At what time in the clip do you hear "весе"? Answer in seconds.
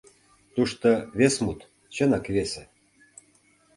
2.35-2.63